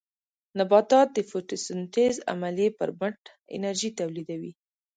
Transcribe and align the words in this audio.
نباتات 0.57 1.07
د 1.13 1.19
فوټوسنټیز 1.29 2.15
عملیې 2.33 2.69
پرمټ 2.79 3.19
انرژي 3.55 3.89
تولیدوي. 3.99 4.51